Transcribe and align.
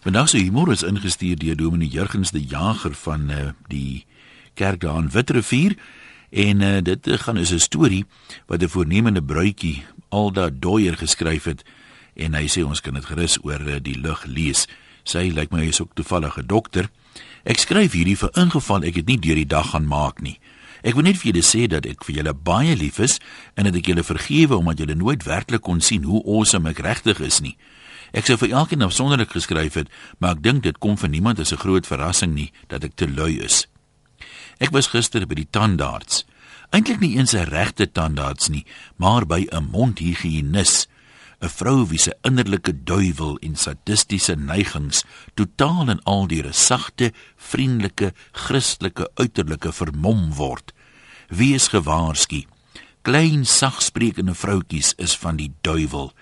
Vandag 0.00 0.28
se 0.28 0.38
humor 0.38 0.70
is 0.72 0.82
ingestuur 0.82 1.36
deur 1.36 1.56
Dominee 1.56 1.88
Jurgens 1.88 2.30
die 2.32 2.46
Jager 2.48 2.94
van 2.94 3.30
uh, 3.30 3.50
die 3.68 4.06
kerk 4.56 4.80
daar 4.80 4.96
in 5.02 5.10
Witrifuur 5.12 5.74
en 6.30 6.60
uh, 6.60 6.78
dit 6.82 7.08
gaan 7.20 7.36
is 7.36 7.52
'n 7.52 7.58
storie 7.58 8.04
wat 8.46 8.62
'n 8.62 8.68
voornemende 8.68 9.22
bruidjie 9.22 9.84
Alda 10.08 10.48
Doyer 10.52 10.96
geskryf 10.96 11.44
het 11.44 11.64
en 12.14 12.34
hy 12.34 12.48
sê 12.48 12.64
ons 12.64 12.80
kan 12.80 12.94
dit 12.94 13.04
gerus 13.04 13.44
oor 13.44 13.60
uh, 13.60 13.76
die 13.82 14.00
lug 14.00 14.24
lees. 14.24 14.66
Sy 15.02 15.28
lyk 15.34 15.50
my 15.50 15.66
is 15.68 15.80
ook 15.80 15.94
toevallig 15.94 16.36
'n 16.36 16.46
dokter. 16.46 16.90
Ek 17.44 17.58
skryf 17.58 17.92
hierdie 17.92 18.16
vir 18.16 18.30
ingeval 18.32 18.82
ek 18.82 18.94
dit 18.94 19.06
nie 19.06 19.18
deur 19.18 19.36
die 19.36 19.46
dag 19.46 19.70
gaan 19.70 19.86
maak 19.86 20.22
nie. 20.22 20.38
Ek 20.82 20.94
wil 20.94 21.02
net 21.02 21.16
vir 21.16 21.32
julle 21.32 21.44
sê 21.44 21.66
dat 21.68 21.86
ek 21.86 22.04
vir 22.04 22.14
julle 22.14 22.34
baie 22.34 22.76
lief 22.76 22.98
is 22.98 23.20
en 23.54 23.64
dat 23.64 23.74
ek 23.74 23.86
julle 23.86 24.02
vergewe 24.02 24.56
omdat 24.56 24.78
julle 24.78 24.94
nooit 24.94 25.24
werklik 25.24 25.60
kon 25.60 25.80
sien 25.80 26.02
hoe 26.02 26.24
awesome 26.24 26.70
ek 26.70 26.78
regtig 26.78 27.20
is 27.20 27.40
nie. 27.40 27.56
Ek 28.12 28.26
sou 28.26 28.36
vir 28.36 28.50
elkeen 28.50 28.82
afsonderlik 28.82 29.30
geskryf 29.30 29.74
het, 29.74 29.88
maar 30.18 30.36
ek 30.36 30.42
dink 30.42 30.62
dit 30.62 30.78
kom 30.78 30.96
vir 30.98 31.08
niemand 31.08 31.38
as 31.38 31.52
'n 31.52 31.62
groot 31.62 31.86
verrassing 31.86 32.34
nie 32.34 32.52
dat 32.68 32.84
ek 32.84 32.94
te 32.94 33.08
lui 33.08 33.38
is. 33.38 33.66
Ek 34.58 34.70
was 34.72 34.92
gister 34.92 35.26
by 35.26 35.34
die 35.34 35.50
tandarts. 35.50 36.24
Eintlik 36.70 37.00
nie 37.00 37.16
eens 37.16 37.34
'n 37.34 37.48
regte 37.48 37.92
tandarts 37.92 38.48
nie, 38.48 38.64
maar 38.96 39.26
by 39.26 39.46
'n 39.50 39.70
mondhigienis. 39.70 40.86
'n 41.40 41.48
Vrou 41.48 41.86
wie 41.88 41.98
se 41.98 42.12
innerlike 42.22 42.84
duiwel 42.84 43.38
en 43.38 43.56
sadistiese 43.56 44.36
neigings 44.36 45.04
totaal 45.34 45.88
en 45.88 46.02
al 46.04 46.26
deur 46.26 46.46
'n 46.46 46.52
sagte, 46.52 47.12
vriendelike, 47.36 48.12
Christelike 48.32 49.10
uiterlike 49.14 49.72
vermom 49.72 50.34
word. 50.34 50.72
Wie 51.28 51.54
is 51.54 51.68
gewaarsku? 51.68 52.44
Klein 53.02 53.46
sagsprekende 53.46 54.34
vroutjies 54.34 54.92
is 54.96 55.16
van 55.16 55.36
die 55.36 55.52
duiwel. 55.60 56.12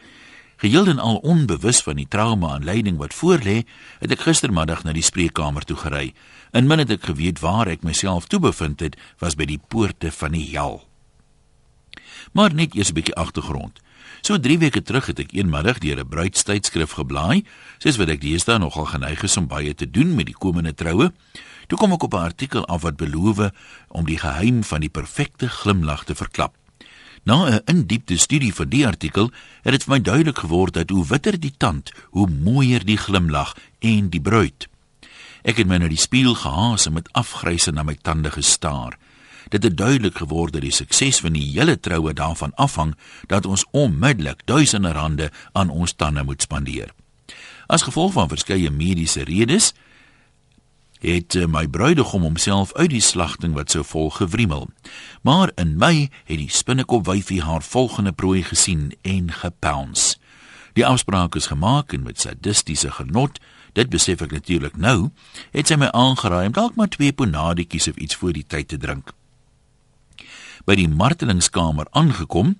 Geheel 0.58 0.88
en 0.90 0.98
al 0.98 1.16
onbewus 1.22 1.78
van 1.86 2.00
die 2.00 2.08
trauma 2.10 2.56
en 2.56 2.64
lyding 2.66 2.96
wat 2.98 3.14
voorlê, 3.14 3.60
het 4.02 4.10
ek 4.10 4.24
gistermiddag 4.26 4.82
na 4.82 4.90
die 4.96 5.06
spreekkamer 5.06 5.62
toe 5.62 5.76
gery. 5.78 6.08
In 6.50 6.66
min 6.66 6.82
het 6.82 6.90
ek 6.90 7.06
geweet 7.06 7.38
waar 7.44 7.70
ek 7.70 7.86
myself 7.86 8.27
toe 8.27 8.41
bevind 8.42 8.83
het, 8.83 8.96
was 9.22 9.38
by 9.38 9.46
die 9.46 9.60
poorte 9.70 10.10
van 10.10 10.34
die 10.34 10.48
hel. 10.50 10.80
Maar 12.34 12.55
net 12.58 12.74
eers 12.74 12.91
'n 12.91 12.98
bietjie 12.98 13.14
agtergrond. 13.14 13.78
So 14.20 14.34
3 14.34 14.58
weke 14.58 14.83
terug 14.83 15.06
het 15.06 15.18
ek 15.22 15.33
eenmiddag 15.33 15.78
deur 15.78 16.02
'n 16.02 16.08
bruidstydskrif 16.08 16.98
geblaai, 16.98 17.44
soos 17.78 17.96
wat 17.96 18.08
ek 18.08 18.20
deesdae 18.20 18.58
nogal 18.58 18.90
geneig 18.90 19.22
is 19.22 19.36
om 19.36 19.46
baie 19.46 19.74
te 19.74 19.90
doen 19.90 20.14
met 20.14 20.27
die 20.27 20.38
komende 20.38 20.74
troue. 20.74 21.12
Toe 21.68 21.78
kom 21.78 21.92
ek 21.92 22.02
op 22.02 22.14
'n 22.14 22.27
artikel 22.34 22.66
af 22.66 22.83
wat 22.83 22.96
beloof 22.96 23.50
om 23.88 24.05
die 24.05 24.18
geheim 24.18 24.64
van 24.64 24.80
die 24.80 24.90
perfekte 24.90 25.48
glimlag 25.48 26.05
te 26.05 26.14
verklap. 26.14 26.58
Na 27.28 27.48
'n 27.50 27.60
indiepte 27.64 28.16
studie 28.16 28.54
van 28.54 28.68
die 28.68 28.86
artikel 28.86 29.30
het 29.62 29.72
dit 29.72 29.84
vir 29.84 29.92
my 29.92 30.00
duidelik 30.00 30.38
geword 30.38 30.74
dat 30.74 30.90
hoe 30.90 31.06
witter 31.06 31.40
die 31.40 31.52
tand, 31.56 31.92
hoe 32.10 32.28
mooier 32.28 32.84
die 32.84 32.96
glimlag 32.96 33.56
en 33.78 34.08
die 34.08 34.20
bruid. 34.20 34.68
Ek 35.42 35.56
het 35.56 35.66
my 35.66 35.76
na 35.76 35.88
die 35.88 36.00
spieël 36.00 36.34
gehaas 36.34 36.86
en 36.86 36.92
met 36.92 37.12
afgryse 37.12 37.70
na 37.70 37.82
my 37.82 37.98
tande 38.02 38.30
gestaar. 38.30 38.96
Dit 39.48 39.62
het 39.62 39.76
duidelik 39.76 40.16
geword 40.16 40.52
dat 40.52 40.62
die 40.62 40.72
sukses 40.72 41.20
van 41.20 41.32
die 41.32 41.52
hele 41.52 41.80
troue 41.80 42.12
daarvan 42.12 42.54
afhang 42.54 42.96
dat 43.26 43.46
ons 43.46 43.66
onmiddellik 43.70 44.40
duisende 44.44 44.92
rande 44.92 45.30
aan 45.52 45.68
ons 45.70 45.92
tande 45.92 46.24
moet 46.24 46.42
spandeer. 46.42 46.94
As 47.66 47.82
gevolg 47.82 48.12
van 48.12 48.28
verskeie 48.28 48.70
mediese 48.70 49.22
redes 49.22 49.74
het 51.00 51.34
eh, 51.34 51.46
my 51.46 51.66
bruidegom 51.68 52.22
homself 52.22 52.72
uit 52.74 52.91
die 52.91 53.02
slagting 53.02 53.54
wat 53.54 53.70
sou 53.70 53.84
volg 53.84 54.16
gewrimmel. 54.16 54.68
Maar 55.22 55.52
in 55.55 55.77
my 55.78 56.08
het 56.24 56.38
die 56.38 56.50
spinnekop 56.50 57.06
wyfie 57.06 57.42
haar 57.42 57.62
volgende 57.62 58.12
prooi 58.12 58.42
gesien 58.42 58.92
en 59.02 59.32
gepounce. 59.32 60.16
Die 60.72 60.86
afspraak 60.86 61.34
is 61.34 61.46
gemaak 61.46 61.92
en 61.92 62.02
met 62.02 62.20
sadistiese 62.20 62.90
genot, 62.90 63.40
dit 63.72 63.88
besef 63.90 64.22
ek 64.22 64.34
natuurlik 64.34 64.77
nou, 64.77 65.10
het 65.50 65.70
sy 65.70 65.78
my 65.78 65.88
aangeraai 65.94 66.46
om 66.46 66.55
dalk 66.55 66.77
maar 66.78 66.90
twee 66.92 67.12
ponadetjies 67.12 67.88
of 67.90 67.96
iets 67.96 68.18
voor 68.18 68.33
die 68.36 68.46
tyd 68.46 68.68
te 68.68 68.78
drink. 68.78 69.10
By 70.66 70.77
die 70.78 70.88
martelingskamer 70.88 71.89
aangekom, 71.96 72.56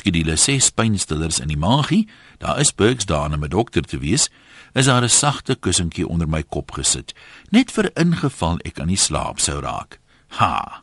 die 0.00 0.36
ses 0.36 0.70
pynstillers 0.70 1.40
in 1.40 1.48
die 1.48 1.56
magie, 1.56 2.08
daar 2.38 2.60
is 2.60 2.74
Burks 2.74 3.04
daar 3.04 3.32
om 3.32 3.44
'n 3.44 3.48
dokter 3.48 3.82
te 3.82 3.98
wees, 3.98 4.30
is 4.72 4.86
daar 4.86 5.02
'n 5.02 5.08
sagte 5.08 5.54
kussentjie 5.54 6.08
onder 6.08 6.28
my 6.28 6.42
kop 6.42 6.70
gesit, 6.70 7.14
net 7.50 7.70
vir 7.70 7.90
ingeval 7.94 8.58
ek 8.64 8.80
aan 8.80 8.88
die 8.88 8.96
slaap 8.96 9.40
sou 9.40 9.60
raak. 9.60 9.98
Ha. 10.26 10.82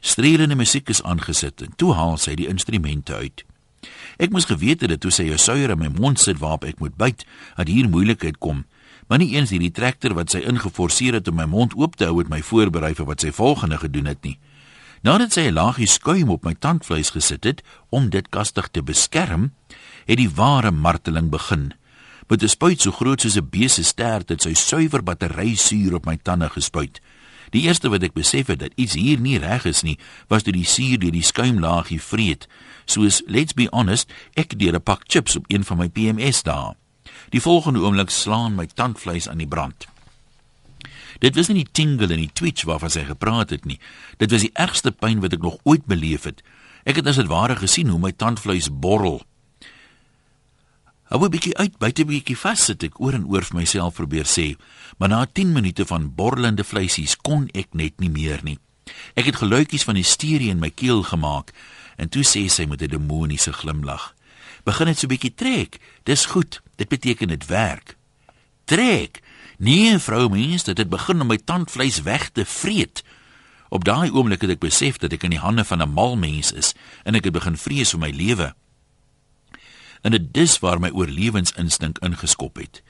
Streelende 0.00 0.54
musiek 0.54 0.88
is 0.88 1.02
aangesit 1.02 1.62
en 1.62 1.72
toe 1.76 1.94
haal 1.94 2.16
sy 2.16 2.34
die 2.34 2.48
instrumente 2.48 3.14
uit. 3.14 3.44
Ek 4.16 4.30
moes 4.30 4.44
geweet 4.44 4.80
het 4.80 5.00
toe 5.00 5.10
sy 5.10 5.30
'n 5.30 5.38
suiwer 5.38 5.70
in 5.70 5.78
my 5.78 5.88
mond 5.88 6.18
sit 6.18 6.38
waarop 6.38 6.64
ek 6.64 6.80
moet 6.80 6.96
byt, 6.96 7.24
dat 7.56 7.68
hier 7.68 7.88
moeilikheid 7.88 8.38
kom. 8.38 8.64
Maar 9.08 9.18
nie 9.18 9.34
eens 9.34 9.50
hierdie 9.50 9.70
trekker 9.70 10.14
wat 10.14 10.30
sy 10.30 10.38
ingeforseer 10.38 11.14
het 11.14 11.28
om 11.28 11.34
my 11.34 11.44
mond 11.44 11.74
oop 11.74 11.96
te 11.96 12.04
hou 12.04 12.18
het 12.18 12.28
my 12.28 12.42
voorberei 12.42 12.94
vir 12.94 13.06
wat 13.06 13.20
sy 13.20 13.32
volgende 13.32 13.78
gedoen 13.78 14.06
het 14.06 14.22
nie. 14.22 14.38
Nadat 15.02 15.32
sy 15.32 15.48
'n 15.48 15.54
laagie 15.54 15.86
skuim 15.86 16.28
op 16.28 16.44
my 16.44 16.54
tandvleis 16.54 17.10
gesit 17.10 17.44
het 17.44 17.62
om 17.88 18.10
dit 18.10 18.28
kastig 18.28 18.68
te 18.68 18.82
beskerm, 18.82 19.52
het 20.06 20.16
die 20.16 20.30
ware 20.30 20.70
marteling 20.70 21.30
begin 21.30 21.72
met 22.30 22.42
'n 22.42 22.48
spuit 22.48 22.80
so 22.80 22.90
groot 22.90 23.20
soos 23.20 23.36
'n 23.36 23.48
bees 23.50 23.74
se 23.74 23.82
stert 23.82 24.28
het 24.28 24.42
sy 24.42 24.54
suiwer 24.54 25.02
battery 25.02 25.54
suur 25.54 25.94
op 25.94 26.04
my 26.06 26.16
tande 26.16 26.48
gespuit. 26.48 27.00
Die 27.50 27.62
eerste 27.62 27.88
wat 27.88 28.02
ek 28.02 28.12
besef 28.12 28.46
het 28.46 28.58
dat 28.58 28.72
iets 28.74 28.94
hier 28.94 29.20
nie 29.20 29.38
reg 29.38 29.64
is 29.64 29.82
nie, 29.82 29.98
was 30.28 30.42
toe 30.42 30.52
die 30.52 30.64
suur 30.64 30.98
deur 30.98 31.10
die 31.10 31.22
skuimlaagie 31.22 32.00
vreet. 32.00 32.48
Soos 32.84 33.22
let's 33.26 33.52
be 33.52 33.66
honest, 33.70 34.12
ek 34.34 34.58
deur 34.58 34.74
'n 34.74 34.82
pak 34.82 35.02
chips 35.06 35.36
op 35.36 35.44
een 35.48 35.64
van 35.64 35.76
my 35.76 35.88
PMS 35.88 36.42
dae. 36.42 36.74
Die 37.28 37.40
volgende 37.40 37.80
oomblik 37.80 38.10
slaan 38.10 38.54
my 38.54 38.66
tandvleis 38.66 39.28
aan 39.28 39.38
die 39.38 39.48
brand. 39.48 39.86
Dit 41.18 41.34
was 41.36 41.48
nie 41.48 41.64
die 41.64 41.72
tingle 41.72 42.12
en 42.12 42.22
die 42.22 42.32
twitch 42.32 42.64
waarvan 42.64 42.90
sy 42.90 43.04
gepraat 43.04 43.50
het 43.50 43.64
nie. 43.64 43.80
Dit 44.16 44.30
was 44.30 44.40
die 44.40 44.54
ergste 44.54 44.92
pyn 44.92 45.20
wat 45.20 45.32
ek 45.32 45.42
nog 45.42 45.58
ooit 45.64 45.84
beleef 45.86 46.22
het. 46.24 46.42
Ek 46.84 46.96
het 46.96 47.06
as 47.06 47.16
dit 47.16 47.26
ware 47.26 47.56
gesien 47.56 47.88
hoe 47.88 48.00
my 48.00 48.12
tandvleis 48.12 48.70
borrel. 48.70 49.20
Hou 51.10 51.24
'n 51.24 51.30
bietjie 51.30 51.56
uit, 51.58 51.78
buite 51.78 52.02
'n 52.02 52.06
bietjie 52.06 52.36
vas 52.36 52.64
sit 52.64 52.82
ek 52.82 53.00
oor 53.00 53.14
en 53.14 53.26
oor 53.26 53.42
vir 53.42 53.56
myself 53.56 53.94
probeer 53.94 54.24
sê, 54.24 54.56
maar 54.98 55.08
na 55.08 55.26
10 55.26 55.52
minute 55.52 55.86
van 55.86 56.14
borrelende 56.14 56.64
vleisies 56.64 57.16
kon 57.16 57.48
ek 57.52 57.74
net 57.74 58.00
nie 58.00 58.10
meer 58.10 58.40
nie. 58.42 58.58
Ek 59.14 59.24
het 59.24 59.36
geluitjies 59.36 59.84
van 59.84 59.96
hysterie 59.96 60.50
in 60.50 60.60
my 60.60 60.70
keel 60.70 61.02
gemaak 61.02 61.50
en 61.96 62.08
toe 62.08 62.22
sê 62.22 62.48
sy 62.48 62.64
met 62.64 62.82
'n 62.82 62.88
demoniese 62.88 63.52
glimlag: 63.52 64.14
"Begin 64.64 64.86
net 64.86 64.98
so 64.98 65.06
'n 65.06 65.10
bietjie 65.10 65.34
trek. 65.34 65.80
Dis 66.04 66.26
goed. 66.26 66.62
Dit 66.76 66.88
beteken 66.88 67.28
dit 67.28 67.46
werk." 67.46 67.96
Trek. 68.64 69.20
Nee, 69.58 69.98
vrou 69.98 70.28
mens, 70.28 70.64
dit 70.64 70.78
het 70.78 70.88
begin 70.88 71.20
om 71.20 71.26
my 71.26 71.36
tandvleis 71.36 72.02
weg 72.02 72.30
te 72.30 72.44
vreet. 72.44 73.04
Op 73.68 73.84
daai 73.84 74.10
oomblik 74.10 74.40
het 74.40 74.50
ek 74.50 74.64
besef 74.64 74.98
dat 74.98 75.12
ek 75.12 75.22
in 75.22 75.30
die 75.36 75.44
hande 75.44 75.64
van 75.64 75.82
'n 75.82 75.92
mal 75.92 76.16
mens 76.16 76.52
is 76.52 76.74
en 77.04 77.14
ek 77.14 77.24
het 77.24 77.32
begin 77.32 77.56
vrees 77.56 77.90
vir 77.90 78.00
my 78.00 78.10
lewe 78.10 78.54
en 80.02 80.14
dit 80.14 80.32
dis 80.34 80.58
waar 80.64 80.80
my 80.80 80.90
oorlewingsinstink 80.94 82.00
ingeskop 82.04 82.56
het. 82.60 82.82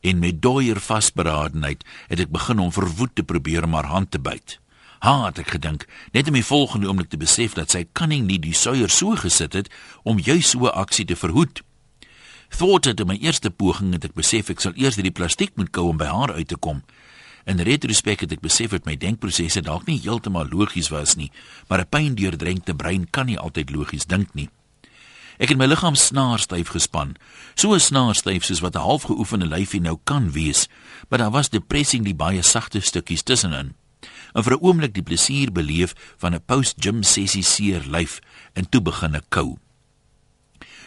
En 0.00 0.18
met 0.18 0.42
dooier 0.42 0.80
vasberadenheid 0.80 1.84
het 2.10 2.22
ek 2.26 2.32
begin 2.34 2.60
om 2.62 2.72
verwoed 2.72 3.14
te 3.14 3.24
probeer 3.24 3.64
om 3.64 3.74
haar 3.78 3.90
hand 3.90 4.10
te 4.10 4.20
byt. 4.20 4.58
Ha, 5.04 5.28
het 5.28 5.42
ek 5.44 5.54
gedink, 5.56 5.84
net 6.12 6.28
om 6.28 6.36
die 6.38 6.46
volgende 6.46 6.88
oomblik 6.88 7.10
te 7.12 7.20
besef 7.20 7.54
dat 7.56 7.72
sy 7.72 7.84
kanning 7.92 8.26
nie 8.26 8.40
die 8.42 8.56
suier 8.56 8.90
so 8.90 9.16
gesit 9.18 9.54
het 9.54 9.70
om 10.04 10.18
juis 10.18 10.50
so 10.50 10.66
'n 10.66 10.74
aksie 10.74 11.04
te 11.04 11.16
verhoed. 11.16 11.62
Het 12.48 13.00
in 13.00 13.06
my 13.06 13.18
eerste 13.20 13.50
poging 13.50 13.92
het 13.92 14.04
ek 14.04 14.14
besef 14.14 14.50
ek 14.50 14.60
sal 14.60 14.72
eers 14.76 14.96
die 14.96 15.10
plastiek 15.10 15.56
moet 15.56 15.70
kou 15.70 15.88
om 15.88 15.96
by 15.96 16.06
haar 16.06 16.32
uit 16.32 16.48
te 16.48 16.56
kom. 16.56 16.82
In 17.46 17.60
retrospek 17.62 18.20
het 18.20 18.32
ek 18.32 18.40
besef 18.42 18.72
dat 18.74 18.86
my 18.86 18.96
denkprosesse 18.98 19.60
dalk 19.62 19.86
nie 19.86 20.00
heeltemal 20.02 20.48
logies 20.50 20.88
was 20.90 21.16
nie, 21.16 21.30
maar 21.68 21.80
'n 21.80 21.88
pyndeurdrenkte 21.88 22.74
brein 22.74 23.06
kan 23.10 23.26
nie 23.26 23.38
altyd 23.38 23.70
logies 23.70 24.06
dink 24.06 24.34
nie. 24.34 24.48
Ek 25.38 25.48
het 25.48 25.58
my 25.58 25.66
liggaam 25.66 25.94
snaarstyf 25.94 26.68
gespan, 26.68 27.16
so 27.54 27.78
snaarstyf 27.78 28.44
soos 28.44 28.60
wat 28.60 28.74
'n 28.74 28.86
halfgeoefende 28.88 29.46
lyfie 29.46 29.80
nou 29.80 29.98
kan 30.04 30.32
wees, 30.32 30.68
maar 31.08 31.18
daar 31.18 31.30
was 31.30 31.50
depressie 31.50 32.02
die 32.02 32.14
baie 32.14 32.42
sagte 32.42 32.80
stukkies 32.80 33.22
tussenin. 33.22 33.74
En 34.34 34.42
vir 34.42 34.52
'n 34.52 34.62
oomblik 34.62 34.94
die 34.94 35.02
plesier 35.02 35.52
beleef 35.52 35.94
van 36.16 36.34
'n 36.34 36.44
post-gym 36.46 37.02
sessie 37.02 37.42
seer 37.42 37.82
lyf 37.86 38.20
en 38.54 38.68
toe 38.68 38.80
begin 38.80 39.14
ek 39.14 39.24
kou. 39.28 39.58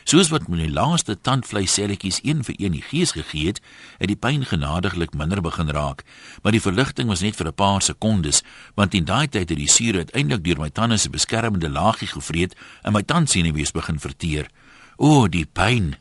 Soos 0.09 0.31
wat 0.33 0.47
my 0.50 0.65
laaste 0.65 1.13
tandvleisselletjies 1.21 2.17
een 2.25 2.39
vir 2.41 2.56
een 2.57 2.73
die 2.73 2.81
gees 2.81 3.11
gegee 3.13 3.51
het, 3.51 3.59
het 4.00 4.09
die 4.09 4.17
pyn 4.17 4.41
genadiglik 4.47 5.13
minder 5.13 5.38
begin 5.45 5.69
raak, 5.69 6.01
maar 6.41 6.56
die 6.56 6.63
verligting 6.63 7.11
was 7.13 7.21
net 7.21 7.38
vir 7.38 7.50
'n 7.50 7.53
paar 7.53 7.81
sekondes, 7.81 8.41
want 8.73 8.95
in 8.97 9.06
daai 9.06 9.27
tyd 9.27 9.50
het 9.50 9.59
die 9.59 9.69
suur 9.69 10.01
uiteindelik 10.01 10.44
deur 10.44 10.59
my 10.59 10.69
tande 10.69 10.97
se 10.97 11.09
beskermende 11.09 11.69
laagie 11.69 12.07
gevreet 12.07 12.56
en 12.83 12.94
my 12.94 13.03
tandsenuwees 13.03 13.71
begin 13.71 14.00
verteer. 14.00 14.50
O, 14.97 15.27
die 15.27 15.45
pyn. 15.45 15.95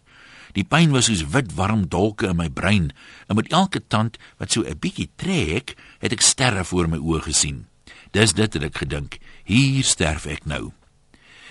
Die 0.52 0.64
pyn 0.64 0.90
was 0.90 1.04
soos 1.04 1.28
wit 1.28 1.54
warm 1.54 1.88
dolke 1.88 2.28
in 2.28 2.37
my 2.37 2.49
brein, 2.49 2.93
en 3.26 3.37
met 3.37 3.52
elke 3.52 3.87
tand 3.88 4.16
wat 4.38 4.52
so 4.52 4.62
'n 4.62 4.78
bietjie 4.78 5.11
trek, 5.16 5.76
het 5.99 6.12
ek 6.12 6.20
sterre 6.20 6.64
voor 6.64 6.88
my 6.88 6.96
oë 6.96 7.20
gesien. 7.20 7.66
Dis 8.12 8.32
dit 8.32 8.54
het 8.54 8.62
ek 8.62 8.76
gedink, 8.76 9.19
hier 9.44 9.84
sterf 9.84 10.26
ek 10.26 10.46
nou. 10.46 10.72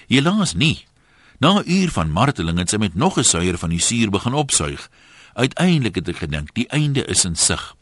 Helaas 0.07 0.53
nie. 0.53 0.88
Na 1.39 1.60
'n 1.60 1.72
uur 1.72 1.92
van 1.92 2.12
marteling 2.12 2.57
het 2.57 2.69
sy 2.69 2.78
met 2.78 2.95
nog 2.95 3.18
'n 3.18 3.24
suier 3.24 3.57
van 3.57 3.69
die 3.69 3.80
suur 3.80 4.10
begin 4.10 4.34
opsuig. 4.34 4.89
Uiteindelik 5.34 5.95
het 5.95 6.07
ek 6.07 6.18
gedink, 6.18 6.54
die 6.54 6.68
einde 6.68 7.06
is 7.06 7.25
in 7.25 7.36
sig. 7.36 7.75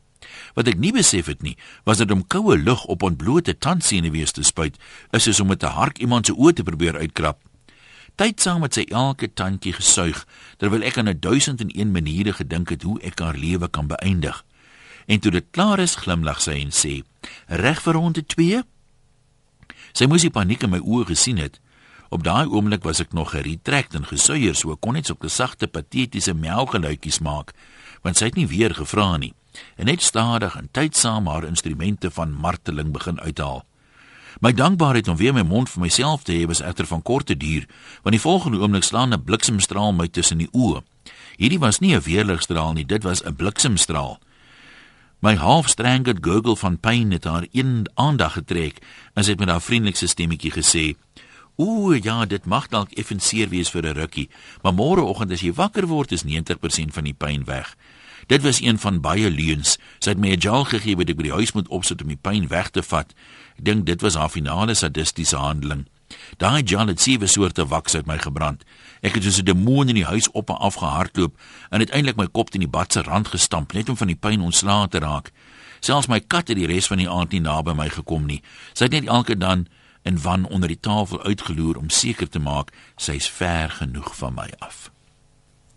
Wat 0.54 0.68
ek 0.68 0.78
nie 0.78 0.92
besef 0.92 1.26
het 1.26 1.42
nie, 1.42 1.58
was 1.84 1.98
dat 1.98 2.12
om 2.12 2.28
koue 2.28 2.58
lug 2.58 2.86
op 2.86 3.02
ontblote 3.02 3.58
tandsenuwees 3.58 4.32
te 4.32 4.44
spuit, 4.44 4.78
is 5.12 5.24
soos 5.24 5.40
om 5.40 5.48
met 5.48 5.64
'n 5.64 5.68
hark 5.68 5.98
iemand 5.98 6.26
se 6.26 6.34
oë 6.34 6.54
te 6.54 6.64
probeer 6.64 6.98
uitkrap. 6.98 7.42
Tydsaam 8.16 8.62
het 8.62 8.74
sy 8.74 8.86
elke 8.90 9.34
tandjie 9.34 9.74
gesuig 9.74 10.28
terwyl 10.58 10.82
ek 10.82 10.98
aan 10.98 11.10
'n 11.10 11.20
1001 11.20 11.92
maniere 11.92 12.34
gedink 12.34 12.70
het 12.70 12.82
hoe 12.82 13.02
ek 13.02 13.20
haar 13.20 13.38
lewe 13.38 13.68
kan 13.68 13.88
beëindig. 13.88 14.46
En 15.06 15.20
toe 15.20 15.32
dit 15.32 15.46
klaar 15.52 15.80
is, 15.80 15.96
glimlag 15.96 16.42
sy 16.42 16.52
en 16.52 16.72
sê: 16.72 17.04
"Reg 17.48 17.82
vir 17.82 17.94
ronde 17.94 18.26
2?" 18.26 18.64
Sy 19.92 20.06
moes 20.06 20.22
die 20.22 20.30
paniek 20.30 20.64
in 20.64 20.70
my 20.70 20.80
oë 20.80 21.06
gesien 21.06 21.38
het. 21.38 21.60
Op 22.10 22.24
daai 22.24 22.46
oomblik 22.48 22.84
was 22.84 23.00
ek 23.00 23.14
nog 23.14 23.32
geretrekt 23.32 23.96
en 23.96 24.06
gesuier, 24.06 24.56
so 24.56 24.76
kon 24.76 24.94
net 24.94 25.06
so 25.06 25.16
'n 25.20 25.30
sagte 25.30 25.68
patetiese 25.68 26.34
meaugeluitjies 26.34 27.20
maak, 27.20 27.54
want 28.02 28.18
sy 28.18 28.26
het 28.26 28.36
nie 28.36 28.48
weer 28.48 28.74
gevra 28.76 29.18
nie. 29.18 29.34
En 29.76 29.86
net 29.86 30.02
stadig 30.02 30.56
en 30.56 30.70
tydsaam 30.72 31.28
haar 31.28 31.44
instrumente 31.44 32.12
van 32.12 32.34
marteling 32.34 32.92
begin 32.92 33.20
uithaal. 33.20 33.66
My 34.40 34.52
dankbaarheid 34.52 35.08
om 35.08 35.16
weer 35.16 35.34
my 35.34 35.44
mond 35.44 35.70
vir 35.70 35.82
myself 35.82 36.24
te 36.24 36.34
hê 36.34 36.46
was 36.46 36.62
egter 36.62 36.86
van 36.86 37.02
korte 37.02 37.38
duur, 37.38 37.66
want 38.04 38.12
die 38.12 38.22
volgende 38.22 38.60
oomblik 38.60 38.84
slaan 38.84 39.14
'n 39.14 39.24
bliksemstraal 39.24 39.94
my 39.94 40.08
tussen 40.08 40.38
die 40.38 40.50
oë. 40.52 40.84
Hierdie 41.38 41.60
was 41.60 41.80
nie 41.80 41.96
'n 41.96 42.02
weerligstraal 42.02 42.74
nie, 42.74 42.86
dit 42.86 43.04
was 43.04 43.24
'n 43.24 43.36
bliksemstraal. 43.36 44.20
My 45.20 45.36
half-strangled 45.36 46.18
gurgle 46.22 46.56
van 46.56 46.80
pyn 46.80 47.12
het 47.12 47.24
haar 47.24 47.48
een 47.52 47.88
aandag 47.94 48.34
getrek 48.34 48.82
en 49.14 49.24
sy 49.24 49.30
het 49.30 49.40
met 49.40 49.50
haar 49.50 49.62
vriendelikste 49.62 50.08
stemmetjie 50.08 50.52
gesê: 50.52 50.96
"Ooh, 51.58 52.04
ja, 52.04 52.26
dit 52.26 52.46
mag 52.46 52.68
dalk 52.68 52.92
effens 52.92 53.28
seer 53.28 53.50
wees 53.50 53.70
vir 53.70 53.86
'n 53.86 53.96
rukkie, 53.96 54.30
maar 54.62 54.74
môreoggend 54.74 55.32
as 55.32 55.42
jy 55.42 55.54
wakker 55.54 55.88
word, 55.88 56.12
is 56.12 56.24
90% 56.24 56.94
van 56.94 57.04
die 57.04 57.14
pyn 57.14 57.44
weg." 57.46 57.76
Dit 58.28 58.42
was 58.42 58.62
een 58.62 58.80
van 58.80 59.02
baie 59.02 59.30
leuns. 59.30 59.78
Sy 60.00 60.10
het 60.10 60.18
my 60.18 60.30
'n 60.30 60.42
gel 60.42 60.64
gegee 60.64 60.96
wat 60.96 61.10
ek 61.10 61.16
by 61.16 61.24
die 61.24 61.32
huis 61.32 61.52
moet 61.52 61.68
opsit 61.68 62.02
om 62.02 62.08
die 62.08 62.20
pyn 62.22 62.48
weg 62.48 62.70
te 62.70 62.84
vat. 62.84 63.14
Ek 63.58 63.66
dink 63.66 63.86
dit 63.86 64.02
was 64.02 64.16
haar 64.16 64.30
finale 64.30 64.74
sadistiese 64.74 65.36
handeling. 65.36 65.86
Daai 66.38 66.64
gel 66.66 66.88
het 66.88 67.02
sewe 67.02 67.28
soorte 67.28 67.66
waks 67.68 67.96
uit 67.96 68.06
my 68.06 68.18
gebrand. 68.18 68.64
Ek 69.02 69.14
het 69.14 69.24
soos 69.24 69.40
'n 69.40 69.46
demoon 69.46 69.90
in 69.90 69.96
die 69.96 70.06
huis 70.06 70.32
op 70.32 70.50
en 70.50 70.58
af 70.58 70.76
gehardloop 70.76 71.38
en 71.70 71.80
uiteindelik 71.80 72.16
my 72.16 72.28
kop 72.28 72.50
teen 72.50 72.62
die 72.62 72.70
bad 72.70 72.94
se 72.94 73.02
rand 73.02 73.28
gestamp 73.28 73.74
net 73.74 73.90
om 73.90 73.98
van 73.98 74.08
die 74.08 74.16
pyn 74.16 74.42
ontslae 74.42 74.88
te 74.88 75.00
raak. 75.00 75.32
Selfs 75.80 76.08
my 76.08 76.20
kat 76.20 76.48
het 76.48 76.58
die 76.58 76.66
res 76.66 76.88
van 76.88 76.98
die 76.98 77.10
aand 77.10 77.32
nie 77.32 77.40
naby 77.40 77.74
my 77.74 77.90
gekom 77.90 78.26
nie. 78.26 78.42
Sy 78.74 78.84
het 78.84 78.92
net 78.92 79.06
elke 79.06 79.38
dan 79.38 79.68
en 80.06 80.22
wan 80.22 80.46
onder 80.46 80.70
die 80.70 80.80
tafel 80.80 81.24
uitgeloer 81.24 81.78
om 81.78 81.90
seker 81.90 82.30
te 82.30 82.40
maak 82.40 82.70
sy's 82.96 83.26
ver 83.30 83.74
genoeg 83.82 84.12
van 84.16 84.34
my 84.38 84.46
af. 84.62 84.92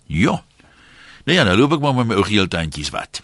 Ja. 0.04 0.42
Nou 1.24 1.38
ja, 1.38 1.44
nou 1.48 1.56
loop 1.56 1.72
ek 1.78 1.80
maar 1.80 1.96
met 1.96 2.10
my 2.10 2.18
ou 2.20 2.26
geel 2.28 2.48
tandjies 2.48 2.92
wat. 2.92 3.22